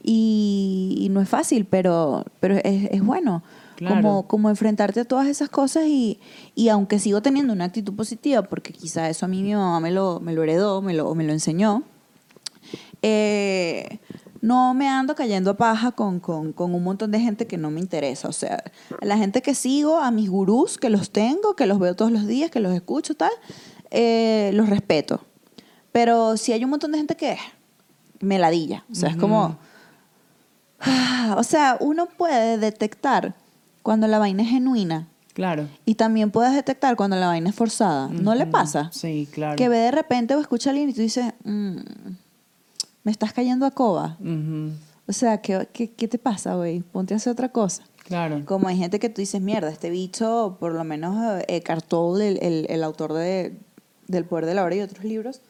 [0.00, 3.42] Y, y no es fácil, pero, pero es, es bueno.
[3.78, 3.94] Claro.
[3.94, 6.18] Como, como enfrentarte a todas esas cosas y,
[6.56, 9.92] y aunque sigo teniendo una actitud positiva, porque quizá eso a mí mi mamá me
[9.92, 11.84] lo, me lo heredó, me lo, me lo enseñó,
[13.02, 14.00] eh,
[14.40, 17.70] no me ando cayendo a paja con, con, con un montón de gente que no
[17.70, 18.26] me interesa.
[18.26, 18.64] O sea,
[19.00, 22.10] a la gente que sigo, a mis gurús, que los tengo, que los veo todos
[22.10, 23.30] los días, que los escucho, tal,
[23.92, 25.20] eh, los respeto.
[25.92, 27.36] Pero si hay un montón de gente que
[28.18, 28.84] me ladilla.
[28.90, 29.56] O sea, es como...
[30.80, 33.36] ah, o sea, uno puede detectar
[33.88, 35.66] cuando la vaina es genuina Claro.
[35.86, 38.08] y también puedes detectar cuando la vaina es forzada.
[38.08, 38.90] ¿No le pasa?
[38.92, 39.56] Sí, claro.
[39.56, 41.76] Que ve de repente o escucha a alguien y tú dices, "Mm,
[43.02, 44.18] me estás cayendo a coba.
[45.06, 46.80] O sea, ¿qué, qué, qué te pasa, güey?
[46.80, 47.82] Ponte a hacer otra cosa.
[48.04, 48.42] Claro.
[48.44, 52.28] Como hay gente que tú dices, mierda, este bicho, por lo menos eh, Eckhart Tolle,
[52.28, 53.58] el, el, el autor de,
[54.06, 55.40] del Poder de la Hora y otros libros,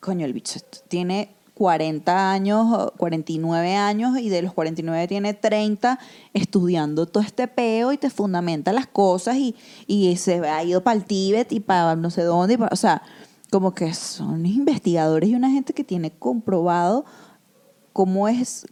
[0.00, 1.28] coño, el bicho tiene
[1.60, 5.98] 40 años, o 49 años, y de los 49 tiene 30
[6.32, 9.54] estudiando todo este peo y te fundamenta las cosas y,
[9.86, 12.54] y se ha ido para el Tíbet y para no sé dónde.
[12.54, 13.02] y pa- o sea,
[13.50, 17.04] como que son investigadores y una gente que tiene comprobado
[17.92, 18.66] cómo es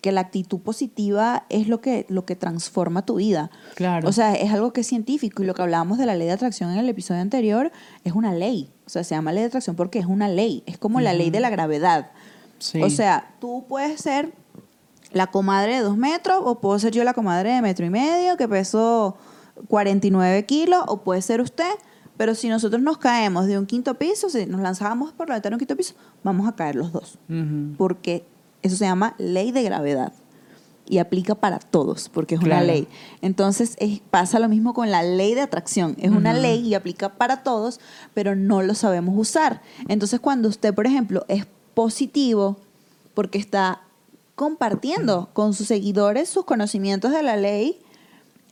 [0.00, 3.50] que la actitud positiva es lo que, lo que transforma tu vida.
[3.76, 4.08] Claro.
[4.08, 6.32] O sea, es algo que es científico y lo que hablábamos de la ley de
[6.32, 7.70] atracción en el episodio anterior
[8.02, 8.70] es una ley.
[8.86, 10.62] O sea, se llama ley de atracción porque es una ley.
[10.66, 12.10] Es como la ley de la gravedad.
[12.64, 12.82] Sí.
[12.82, 14.32] O sea, tú puedes ser
[15.12, 18.36] la comadre de dos metros o puedo ser yo la comadre de metro y medio
[18.36, 19.16] que peso
[19.68, 21.70] 49 kilos o puede ser usted.
[22.16, 25.54] Pero si nosotros nos caemos de un quinto piso, si nos lanzábamos por la ventana
[25.54, 27.18] de un quinto piso, vamos a caer los dos
[27.76, 28.24] porque
[28.62, 30.12] eso se llama ley de gravedad
[30.86, 32.88] y aplica para todos porque es una ley.
[33.20, 35.96] Entonces es- pasa lo mismo con la ley de atracción.
[35.98, 37.80] Es una ley y aplica para todos,
[38.14, 39.60] pero no lo sabemos usar.
[39.88, 42.56] Entonces cuando usted, por ejemplo, es positivo
[43.14, 43.80] porque está
[44.34, 47.78] compartiendo con sus seguidores sus conocimientos de la ley,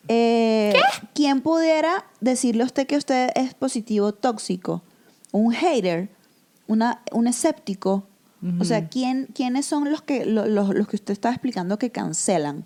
[0.08, 0.72] eh,
[1.14, 4.82] ¿quién pudiera decirle a usted que usted es positivo tóxico?
[5.32, 6.08] Un hater,
[6.66, 8.04] una, un escéptico.
[8.58, 11.90] O sea, ¿quién, ¿quiénes son los que, lo- los, los que usted está explicando que
[11.90, 12.64] cancelan?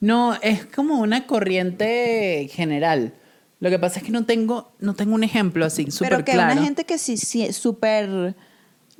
[0.00, 3.12] No, es como una corriente general.
[3.60, 6.32] Lo que pasa es que no tengo, no tengo un ejemplo así súper Pero que
[6.32, 6.54] claro.
[6.54, 8.34] una gente que sí, sí súper...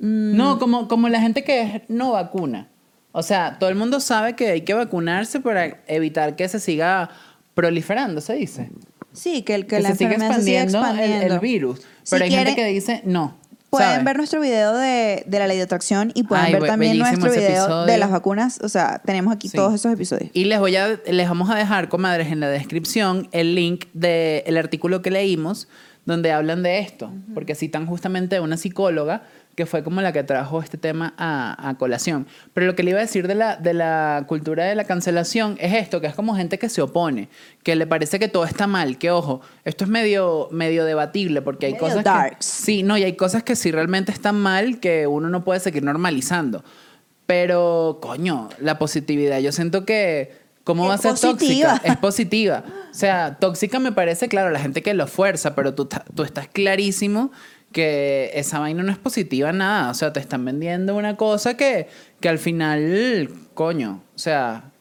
[0.01, 2.67] mm, No, como, como la gente que es no vacuna.
[3.13, 7.09] O sea, todo el mundo sabe que hay que vacunarse para evitar que se siga
[7.53, 8.69] proliferando, se dice.
[9.13, 11.79] sí, que, el, que, Que, la se siga enfermedad se siga expandiendo, el- virus.
[12.03, 13.39] Si Pero hay gente que dice no.
[13.69, 16.97] Pueden ver nuestro video de, de la ley de atracción y pueden Ay, ver también
[16.97, 17.85] nuestro video episodio.
[17.85, 18.59] de las vacunas.
[18.61, 19.55] O sea, tenemos aquí Sí.
[19.55, 20.29] todos esos episodios.
[20.33, 24.57] Y les voy a, les vamos a dejar, comadres, en la descripción el link del
[24.57, 25.69] artículo que leímos
[26.05, 29.23] donde hablan de esto, porque citan justamente a una psicóloga
[29.55, 32.27] que fue como la que trajo este tema a, a colación.
[32.53, 35.57] Pero lo que le iba a decir de la, de la cultura de la cancelación
[35.59, 37.27] es esto, que es como gente que se opone,
[37.63, 41.65] que le parece que todo está mal, que ojo, esto es medio, medio debatible, porque
[41.65, 42.37] hay Medio cosas darks.
[42.37, 42.63] que...
[42.65, 45.83] Sí, no, y hay cosas que sí realmente están mal que uno no puede seguir
[45.83, 46.63] normalizando.
[47.25, 50.33] Pero, coño, la positividad, yo siento que,
[50.63, 51.71] ¿cómo Es va a ser positiva.
[51.71, 51.81] tóxica?
[51.93, 52.63] Es positiva.
[52.89, 56.47] O sea, tóxica me parece, claro, la gente que lo fuerza, pero tú, tú estás
[56.49, 57.31] clarísimo
[57.71, 59.91] que esa vaina no es positiva nada.
[59.91, 61.87] O sea, te están vendiendo una cosa que,
[62.19, 64.71] que al final, coño, o sea,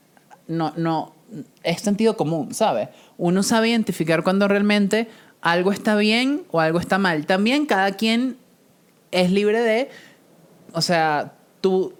[0.48, 1.14] no, no,
[1.62, 2.88] es sentido común, ¿sabes?
[3.16, 5.08] Uno sabe identificar cuando realmente
[5.40, 7.26] algo está bien o algo está mal.
[7.26, 8.36] También cada quien
[9.10, 9.88] es libre de,
[10.72, 11.94] o sea, tú,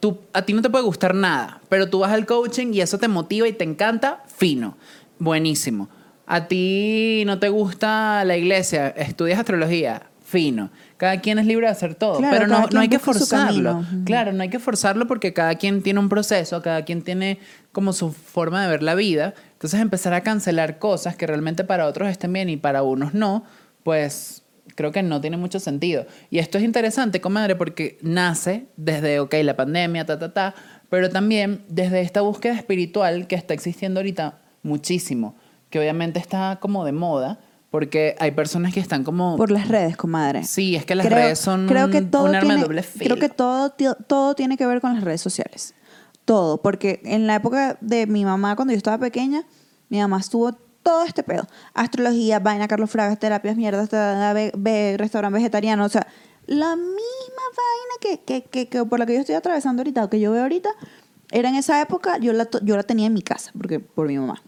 [0.00, 2.98] tú, a ti no te puede gustar nada, pero tú vas al coaching y eso
[2.98, 4.76] te motiva y te encanta, fino,
[5.18, 5.88] buenísimo.
[6.26, 10.70] A ti no te gusta la iglesia, estudias astrología, fino.
[10.98, 13.82] Cada quien es libre de hacer todo, Claro, pero no, no hay que forzarlo.
[14.04, 17.38] Claro, no hay que forzarlo porque cada quien tiene un proceso, cada quien tiene
[17.72, 19.32] como su forma de ver la vida.
[19.54, 23.44] Entonces empezar a cancelar cosas que realmente para otros estén bien y para unos no,
[23.82, 24.42] pues
[24.74, 26.04] creo que no tiene mucho sentido.
[26.28, 30.54] Y esto es interesante, comadre, porque nace desde, ok, la pandemia, ta, ta, ta,
[30.90, 35.34] pero también desde esta búsqueda espiritual que está existiendo ahorita muchísimo,
[35.70, 37.38] que obviamente está como de moda,
[37.70, 39.36] porque hay personas que están como...
[39.36, 40.44] Por las redes, comadre.
[40.44, 42.82] Sí, es que las Creo- redes son creo que todo un arma tiene, de doble
[42.82, 43.16] filo.
[43.16, 43.74] Creo que todo,
[44.06, 45.74] todo tiene que ver con las redes sociales.
[46.24, 46.62] Todo.
[46.62, 49.44] Porque en la época de mi mamá, cuando yo estaba pequeña,
[49.88, 50.52] mi mamá estuvo
[50.82, 51.46] todo este pedo.
[51.74, 55.84] Astrología, vaina, Carlos Fragas, terapias, mierdas, ve- ve- restaurante vegetariano.
[55.84, 56.06] O sea,
[56.46, 60.08] la misma vaina que, que, que, que por la que yo estoy atravesando ahorita, o
[60.10, 60.70] que yo veo ahorita,
[61.32, 64.16] era en esa época, yo la, yo la tenía en mi casa, porque por mi
[64.16, 64.40] mamá.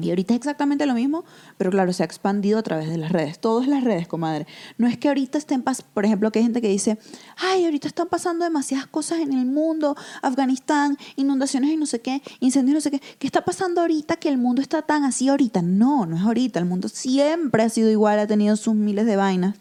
[0.00, 1.24] Y ahorita es exactamente lo mismo,
[1.58, 3.38] pero claro, se ha expandido a través de las redes.
[3.38, 4.46] Todas las redes, comadre.
[4.78, 6.98] No es que ahorita estén, pas por ejemplo, que hay gente que dice,
[7.36, 12.22] ay, ahorita están pasando demasiadas cosas en el mundo, Afganistán, inundaciones y no sé qué,
[12.40, 13.00] incendios y no sé qué.
[13.18, 15.62] ¿Qué está pasando ahorita que el mundo está tan así ahorita?
[15.62, 16.58] No, no es ahorita.
[16.58, 19.56] El mundo siempre ha sido igual, ha tenido sus miles de vainas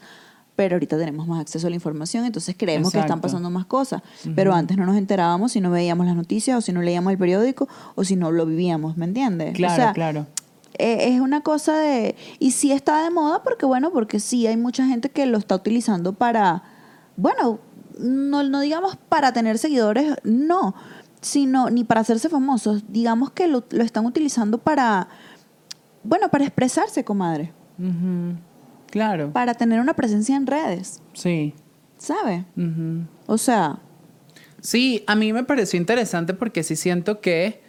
[0.62, 4.04] pero ahorita tenemos más acceso a la información, entonces creemos que están pasando más cosas.
[4.36, 7.18] Pero antes no nos enterábamos si no veíamos las noticias o si no leíamos el
[7.18, 9.56] periódico o si no lo vivíamos, ¿me entiendes?
[9.56, 10.28] Claro, claro.
[10.78, 12.16] E, es una cosa de...
[12.38, 15.56] Y sí está de moda porque, bueno, porque sí hay mucha gente que lo está
[15.56, 16.62] utilizando para,
[17.18, 17.58] bueno,
[17.98, 20.76] no, no digamos para tener seguidores, no,
[21.22, 25.08] sino ni para hacerse famosos, digamos que lo, están utilizando para,
[26.04, 27.52] bueno, para expresarse, comadre.
[28.92, 29.32] Claro.
[29.32, 31.02] Para tener una presencia en redes.
[31.14, 31.56] Sí.
[31.98, 32.46] ¿Sabe?
[33.26, 33.80] O sea.
[34.60, 37.62] Sí, a mí me pareció interesante porque sí siento que,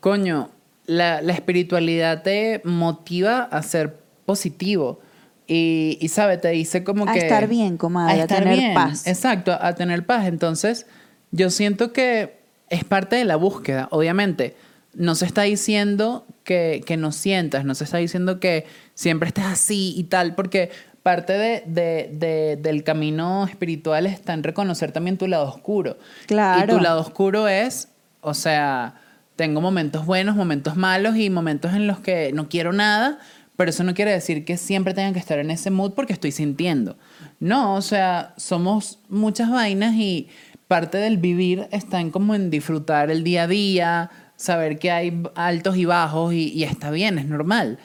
[0.00, 0.50] coño,
[0.86, 5.00] la, espiritualidad te motiva a ser positivo.
[5.48, 7.10] Y, y sabe, te dice como que...
[7.10, 9.06] A estar bien, comadre, a, tener paz.
[9.06, 10.26] Exacto, a tener paz.
[10.26, 10.86] Entonces,
[11.32, 12.38] yo siento que
[12.68, 14.54] es parte de la búsqueda, obviamente
[14.94, 19.44] no se está diciendo que, que no sientas, no se está diciendo que siempre estés
[19.44, 20.70] así y tal, porque
[21.02, 25.98] parte de, del camino espiritual está en reconocer también tu lado oscuro.
[26.26, 26.64] Claro.
[26.64, 27.88] Y tu lado oscuro es,
[28.20, 28.94] o sea,
[29.36, 33.18] tengo momentos buenos, momentos malos y momentos en los que no quiero nada,
[33.56, 36.30] pero eso no quiere decir que siempre tengan que estar en ese mood porque estoy
[36.30, 36.96] sintiendo.
[37.40, 40.28] No, o sea, somos muchas vainas y
[40.68, 44.10] parte del vivir está en como en disfrutar el día a día,
[44.42, 47.78] saber que hay altos y bajos y, está bien, es normal.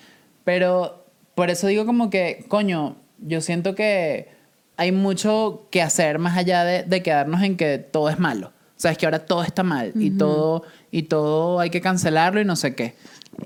[0.43, 4.30] Pero por eso digo como que, coño, yo siento que
[4.76, 8.48] hay mucho que hacer más allá de, quedarnos en que todo es malo.
[8.48, 12.41] O sea, es que ahora todo está mal y, todo, y todo hay que cancelarlo
[12.41, 12.96] y no sé qué.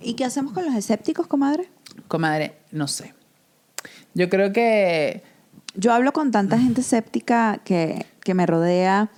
[0.02, 1.70] ¿Y qué hacemos con los escépticos, comadre?
[2.08, 3.14] Comadre, no sé.
[4.14, 5.24] Yo creo que...
[5.76, 9.10] Yo hablo con tanta gente escéptica que, que me rodea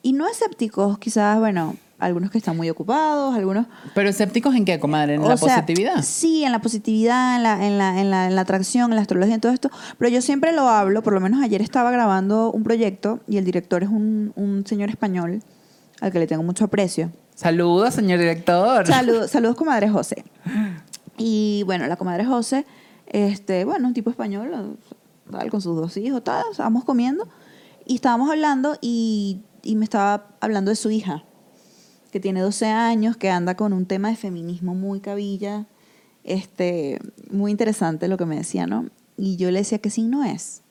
[0.00, 3.66] y no escépticos, quizás, bueno, algunos que están muy ocupados, algunos...
[3.94, 5.14] ¿Pero escépticos en qué, comadre?
[5.14, 6.02] ¿En la positividad?
[6.02, 9.02] Sí, en la positividad, en la, en, la, en, la, en la atracción, en la
[9.02, 9.70] astrología, en todo esto.
[9.98, 13.44] Pero yo siempre lo hablo, por lo menos ayer estaba grabando un proyecto y el
[13.44, 15.42] director es un, un señor español
[16.00, 17.10] al que le tengo mucho aprecio.
[17.34, 18.86] Saludos, señor director.
[18.86, 20.24] Saludos, saludos, comadre José.
[21.16, 22.64] Y bueno, la comadre José,
[23.06, 24.78] este, bueno, un tipo español,
[25.32, 27.28] tal, con sus dos hijos, tal, estábamos comiendo
[27.86, 31.24] y estábamos hablando y, y me estaba hablando de su hija
[32.10, 35.66] que tiene 12 años, que anda con un tema de feminismo muy cabilla,
[36.24, 36.98] este,
[37.30, 38.86] muy interesante lo que me decía, ¿no?
[39.16, 40.62] Y yo le decía, ¿qué signo es?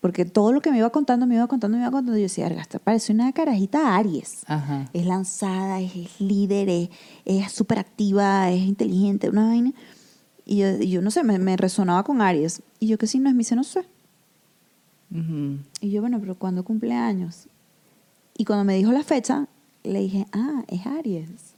[0.00, 2.46] Porque todo lo que me iba contando, me iba contando, me iba contando, yo decía,
[2.48, 4.44] esta parece una carajita Aries.
[4.92, 6.90] Es lanzada, es, líder,
[7.24, 9.72] es súper activa, es inteligente, una vaina.
[10.44, 10.58] Y
[10.90, 12.62] yo, no sé, me, resonaba con Aries.
[12.80, 13.34] Y yo, ¿qué signo es?
[13.34, 13.86] Me dice, no sé.
[15.80, 17.48] Y yo, bueno, pero ¿cuándo cumple años?
[18.36, 19.48] Y cuando me dijo la fecha,
[19.84, 21.54] le dije, ah, es Aries.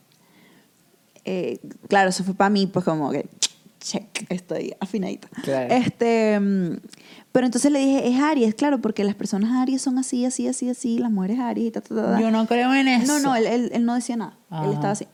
[1.25, 1.59] Eh,
[1.89, 3.29] claro, eso fue para mí, pues como que,
[3.81, 5.29] check, estoy afinadita.
[5.71, 6.77] Este, mm,
[7.33, 10.69] pero entonces le dije, es Aries, claro, porque las personas Aries son así, así, así,
[10.69, 12.21] así, las mujeres Aries y ta, ta, ta.
[12.21, 13.13] Yo no creo en eso.
[13.13, 14.39] No, no, él, él, no decía nada.
[14.51, 15.07] Él estaba así.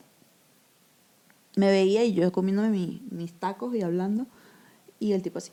[1.57, 4.27] Me veía y yo comiéndome mis tacos y hablando,
[4.99, 5.53] y el tipo así.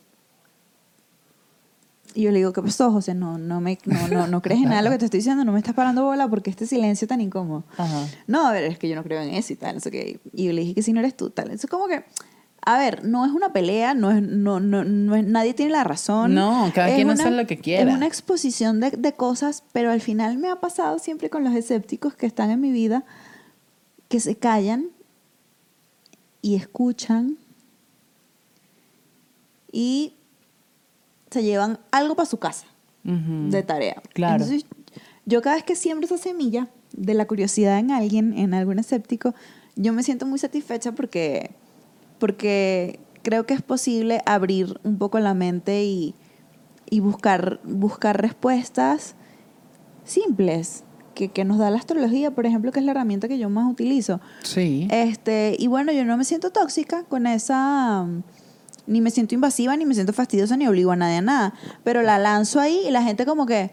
[2.15, 3.13] Y yo le digo, ¿qué pasó, José?
[3.13, 5.45] No, no, me, no, no, no crees en nada de lo que te estoy diciendo,
[5.45, 7.63] no me estás parando bola porque este silencio tan incómodo.
[8.27, 10.19] No, a ver, es que yo no creo en eso y tal, no sé qué.
[10.33, 11.51] Y yo le dije que si no eres tú, tal.
[11.51, 12.03] Es como que,
[12.65, 15.83] a ver, no es una pelea, no es, no, no, no es, nadie tiene la
[15.83, 16.33] razón.
[16.33, 17.89] No, cada quien hace lo que quiera.
[17.89, 21.53] Es una exposición de, de cosas, pero al final me ha pasado siempre con los
[21.53, 23.03] escépticos que están en mi vida,
[24.07, 24.87] que se callan
[26.41, 27.37] y escuchan
[29.71, 30.13] y
[31.29, 32.65] se llevan algo para su casa
[33.03, 34.01] de tarea.
[34.13, 34.43] Claro.
[34.43, 34.65] Entonces,
[35.25, 39.33] yo cada vez que siembro esa semilla de la curiosidad en alguien, en algún escéptico,
[39.75, 41.51] yo me siento muy satisfecha porque,
[42.19, 46.13] porque creo que es posible abrir un poco la mente y,
[46.89, 49.15] y buscar, buscar respuestas
[50.03, 50.83] simples
[51.15, 53.71] que, que, nos da la astrología, por ejemplo, que es la herramienta que yo más
[53.71, 54.21] utilizo.
[54.43, 54.87] Sí.
[54.91, 58.07] Este, y bueno, yo no me siento tóxica con esa
[58.89, 61.53] ni me siento invasiva, ni me siento fastidiosa, ni obligo a nadie a nada.
[61.85, 63.71] Pero la lanzo ahí y la gente como que...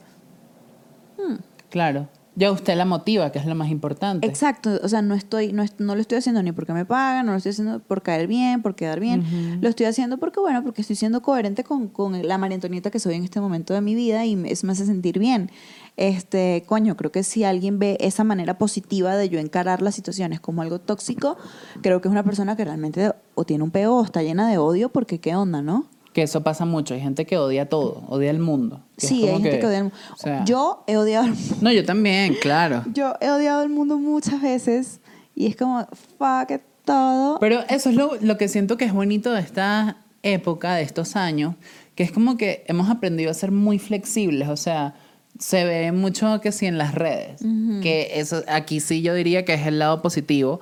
[1.19, 1.37] Hmm,
[1.71, 2.09] claro.
[2.35, 4.27] ya usted la motiva, que es lo más importante.
[4.27, 7.33] Exacto, o sea, no estoy, no, no lo estoy haciendo ni porque me pagan, no
[7.33, 10.83] lo estoy haciendo por caer bien, por quedar bien, lo estoy haciendo porque, bueno, porque
[10.83, 13.95] estoy siendo coherente con, con la María Antonieta que soy en este momento de mi
[13.95, 15.51] vida y me- eso me hace sentir bien.
[15.97, 20.41] Este, coño, creo que si alguien ve esa manera positiva de yo encarar las situaciones
[20.41, 21.39] como algo tóxico,
[21.81, 24.59] creo que es una persona que realmente o tiene un peo o está llena de
[24.59, 25.87] odio porque qué onda, ¿no?
[26.13, 26.95] Que eso pasa mucho.
[26.95, 28.83] Hay gente que odia todo, odia el mundo.
[28.99, 29.99] Sí, hay gente que, odia el mundo.
[30.13, 31.57] o sea, Yo he odiado el mundo.
[31.61, 32.85] No, yo también, claro.
[32.93, 35.01] Yo he odiado el mundo muchas veces
[35.35, 35.87] y es como,
[36.19, 37.39] fuck it, todo.
[37.39, 41.17] Pero eso es lo, lo que siento que es bonito de esta época, de estos
[41.17, 41.55] años,
[41.95, 44.95] que es como que hemos aprendido a ser muy flexibles, o sea,
[45.39, 47.41] se ve mucho que sí en las redes,
[47.83, 50.61] que eso aquí sí yo diría que es el lado positivo,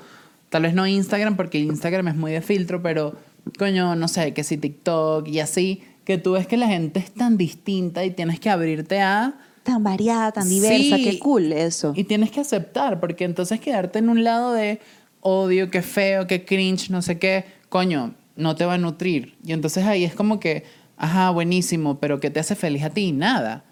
[0.51, 3.15] tal vez no Instagram, porque Instagram es muy de filtro, pero
[3.59, 7.13] coño, no sé, que si TikTok y así, que tú ves que la gente es
[7.13, 9.35] tan distinta y tienes que abrirte a...
[9.63, 11.05] tan variada, tan diversa, Sí.
[11.05, 11.93] qué cool eso.
[11.97, 14.81] Y tienes que aceptar, porque entonces quedarte en un lado de
[15.21, 19.37] odio, que feo, que cringe, no sé qué, coño, no te va a nutrir.
[19.45, 20.65] Y entonces ahí es como que,
[20.97, 23.13] ajá, buenísimo, pero ¿qué te hace feliz a ti?
[23.13, 23.65] Nada.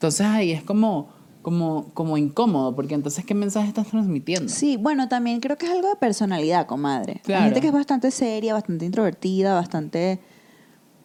[0.00, 1.10] Entonces ahí es como,
[1.42, 4.50] como, como incómodo, porque entonces ¿qué mensaje estás transmitiendo?
[4.50, 7.20] Sí, bueno, también creo que es algo de personalidad, comadre.
[7.22, 7.42] Claro.
[7.42, 10.18] Hay gente que es bastante seria, bastante introvertida, bastante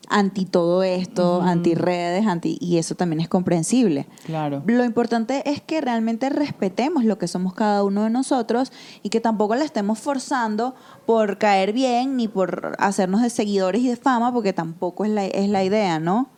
[0.08, 4.08] anti todo esto, anti redes, anti y eso también es comprensible.
[4.26, 4.64] Claro.
[4.66, 8.72] Lo importante es que realmente respetemos lo que somos cada uno de nosotros
[9.04, 10.74] y que tampoco le estemos forzando
[11.06, 15.26] por caer bien ni por hacernos de seguidores y de fama, porque tampoco es la,
[15.26, 16.30] es la idea, ¿no?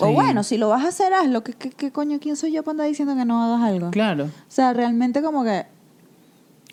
[0.00, 0.12] O Sí.
[0.12, 1.42] bueno, si lo vas a hacer, hazlo.
[1.42, 2.18] ¿Qué, qué, qué coño?
[2.20, 3.90] ¿Quién soy yo para andar diciendo que no hagas algo?
[3.90, 4.24] Claro.
[4.26, 5.64] O sea, realmente como que...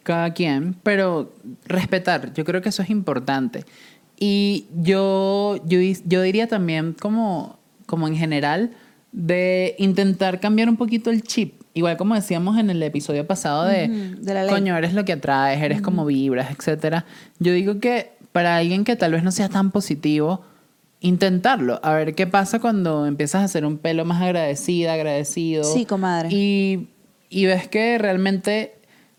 [0.03, 1.33] cada quien, pero
[1.65, 3.65] respetar, yo creo que eso es importante.
[4.19, 8.71] Y yo, yo, yo diría también como, como en general
[9.11, 11.61] de intentar cambiar un poquito el chip.
[11.73, 14.53] Igual como decíamos en el episodio pasado de, Ujú, de la ley.
[14.53, 17.05] coño, eres lo que atraes, eres como vibras, etcétera.
[17.39, 20.41] Yo digo que para alguien que tal vez no sea tan positivo,
[20.99, 21.79] intentarlo.
[21.83, 25.63] A ver qué pasa cuando empiezas a hacer un pelo más agradecida, agradecido.
[25.63, 26.29] Sí, comadre.
[26.31, 26.89] Y,
[27.29, 28.75] y ves que realmente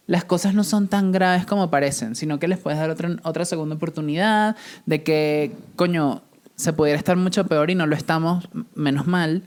[0.06, 3.44] las cosas no son tan graves como parecen, sino que les puedes dar otra, otra
[3.44, 6.22] segunda oportunidad, de que, coño,
[6.54, 9.42] se pudiera estar mucho peor y no lo estamos, menos mal.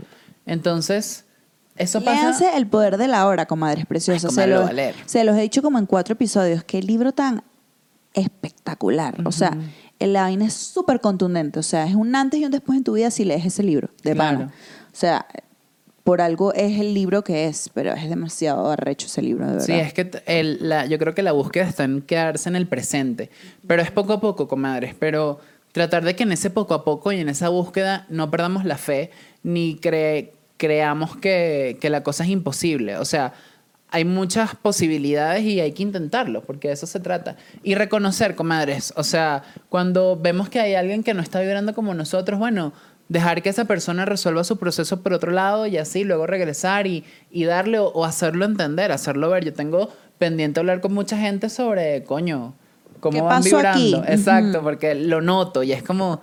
[0.46, 1.26] Entonces,
[1.76, 2.22] eso pasa...
[2.22, 4.34] Léanse El Poder de la Hora, comadres preciosas.
[4.34, 4.70] Se, lo
[5.06, 6.63] se los he dicho como en cuatro episodios.
[6.63, 7.42] Qué libro tan
[8.13, 9.15] espectacular.
[9.26, 9.58] O sea,
[9.99, 11.59] la vaina es súper contundente.
[11.59, 13.89] O sea, es un antes y un después en tu vida si lees ese libro,
[14.03, 14.38] de Claro.
[14.39, 14.51] pana.
[14.91, 15.25] O sea,
[16.03, 19.65] por algo es el libro que es, pero es demasiado arrecho ese libro, de verdad.
[19.65, 22.67] Sí, es que el- la, yo creo que la búsqueda está en quedarse en el
[22.67, 23.29] presente.
[23.67, 24.95] Pero es poco a poco, comadres.
[24.97, 25.39] Pero
[25.71, 28.77] tratar de que en ese poco a poco y en esa búsqueda no perdamos la
[28.77, 29.12] fe
[29.43, 32.97] ni cre- creamos que, que la cosa es imposible.
[32.97, 33.33] O sea,
[33.91, 37.36] hay muchas posibilidades y hay que intentarlo, porque de eso se trata.
[37.63, 38.93] Y reconocer, comadres.
[38.95, 42.71] O sea, cuando vemos que hay alguien que no está vibrando como nosotros, bueno,
[43.08, 47.04] dejar que esa persona resuelva su proceso por otro lado y así luego regresar y,
[47.32, 49.45] y darle o, o hacerlo entender, hacerlo ver.
[49.45, 52.54] Yo tengo pendiente hablar con mucha gente sobre, coño,
[52.99, 54.02] cómo ¿Qué van pasó vibrando.
[54.02, 54.12] aquí?
[54.13, 56.21] Exacto, porque lo noto y es como,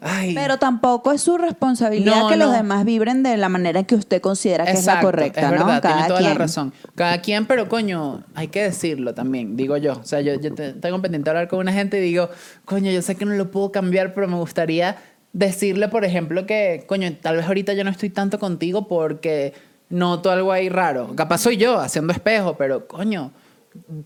[0.00, 0.34] ay.
[0.34, 2.54] Pero tampoco es su responsabilidad No, que los no.
[2.56, 5.52] demás vibren de la manera que usted considera que es la Exacto, correcta, es ¿no?
[5.52, 6.38] verdad, Cada tiene toda la quien.
[6.38, 6.72] razón.
[6.94, 9.94] Cada quien, pero coño, hay que decirlo también, digo yo.
[9.94, 12.30] O sea, yo, yo te- tengo pendiente hablar con una gente y digo,
[12.64, 14.96] coño, yo sé que no lo puedo cambiar, pero me gustaría
[15.32, 19.52] decirle, por ejemplo, que, coño, tal vez ahorita yo no estoy tanto contigo porque
[19.88, 21.14] noto algo ahí raro.
[21.14, 23.32] Capaz soy yo haciendo espejo, pero coño,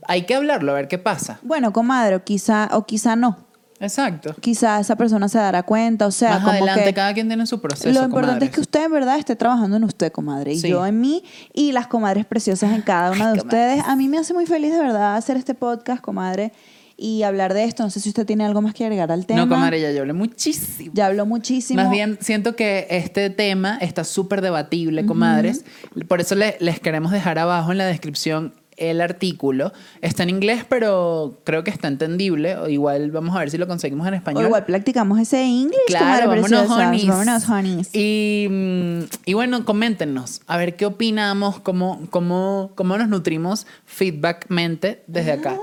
[0.06, 1.38] hay que hablarlo, a ver qué pasa.
[1.42, 3.38] Bueno, comadre, o quizá, o quizá no.
[3.80, 4.34] Exacto.
[4.40, 7.46] Quizá esa persona se dará cuenta, o sea, Más como adelante, que cada quien tiene
[7.46, 7.90] su proceso.
[7.98, 10.68] lo importante es que usted en verdad esté trabajando en usted, comadre, y Sí.
[10.68, 13.82] yo en mí y las comadres preciosas en cada una de ustedes.
[13.86, 16.52] A mí me hace muy feliz de verdad hacer este podcast, comadre,
[16.96, 17.82] y hablar de esto.
[17.82, 19.40] No sé si usted tiene algo más que agregar al tema.
[19.40, 20.92] No, comadre, ya yo hablé muchísimo.
[20.94, 21.82] Ya habló muchísimo.
[21.82, 25.64] Más bien, siento que este tema está súper debatible, comadres.
[26.06, 29.72] Por eso le- les queremos dejar abajo en la descripción el artículo.
[30.00, 32.56] Está en inglés, pero creo que está entendible.
[32.56, 34.44] O igual vamos a ver si lo conseguimos en O español.
[34.46, 37.06] igual practicamos ese inglés, Claro, vámonos, honeys.
[37.06, 37.90] Vámonos, honeys.
[37.94, 45.02] Y, mm, y bueno, coméntenos, a ver qué opinamos, cómo, cómo, cómo nos nutrimos feedbackmente
[45.06, 45.56] desde acá.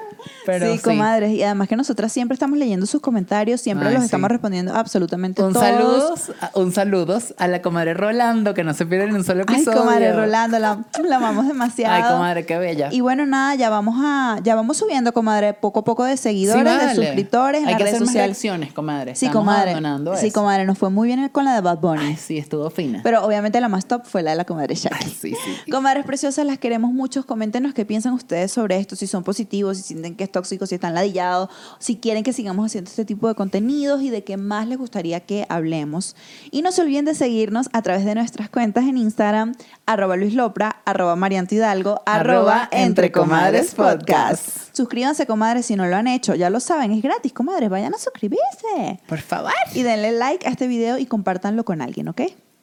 [0.45, 1.31] Pero sí, comadres.
[1.31, 4.06] Y además que nosotras siempre estamos leyendo sus comentarios, siempre Ay, los sí.
[4.06, 5.65] estamos respondiendo absolutamente Un todos.
[5.65, 9.79] saludos, un saludos a la comadre Rolando, que no se pierden un solo Ay, episodio.
[9.79, 11.93] comadre Rolando, la, la amamos demasiado.
[11.96, 12.89] Ay, comadre, qué bella.
[12.91, 16.62] Y bueno, nada, ya vamos a, ya vamos subiendo, comadre, poco a poco de seguidores,
[16.81, 18.27] Sí, de suscriptores en Hay las que redes hacer más sociales.
[18.37, 19.15] reacciones, comadre.
[19.15, 19.75] Sí, Estamos comadre.
[20.19, 20.39] Sí, eso.
[20.39, 22.02] comadre, nos fue muy bien con la de Bad Bunny.
[22.06, 23.02] Ay, sí, estuvo fina.
[23.04, 24.96] Pero obviamente la más top fue la de la comadre Shaki.
[25.06, 25.71] Ay, sí, sí.
[25.71, 27.25] Comadres preciosas, las queremos mucho.
[27.25, 30.75] Coméntenos qué piensan ustedes sobre esto, si son positivos, si sienten que es tóxico, si
[30.75, 31.49] están ladillados,
[31.79, 35.19] si quieren que sigamos haciendo este tipo de contenidos y de qué más les gustaría
[35.21, 36.15] que hablemos.
[36.51, 39.53] Y no se olviden de seguirnos a través de nuestras cuentas en Instagram,
[39.85, 44.75] arroba Luis Lopra, arroba Marianto Hidalgo, arroba Entre Comadres Podcast.
[44.75, 46.35] Suscríbanse, comadres, si no lo han hecho.
[46.35, 47.69] Ya lo saben, es gratis, comadres.
[47.69, 48.99] Vayan a suscribirse.
[49.07, 49.51] Por favor.
[49.73, 52.21] Y denle like a este video y compártanlo con alguien, ¿ok?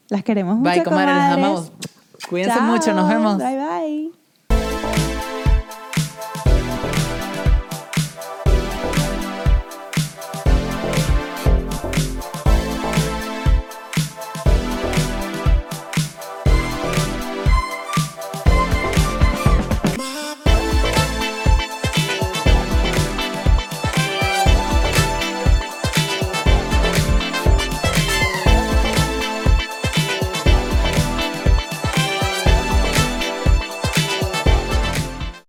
[0.08, 1.12] Las queremos mucho, Bye, comadre.
[1.12, 1.34] Comadres.
[1.38, 1.72] amamos.
[2.28, 2.66] Cuídense Chao.
[2.66, 2.94] mucho.
[2.94, 3.38] Nos vemos.
[3.38, 4.17] Bye, bye.